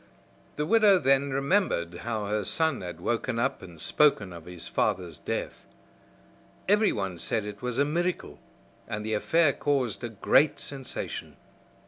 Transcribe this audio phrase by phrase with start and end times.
[0.55, 5.19] The widow then remembered how her son had woke up and spoken of his father's
[5.19, 5.67] death.
[6.67, 8.39] Everyone said it was a miracle,
[8.87, 11.35] and the affair caused a great sensation.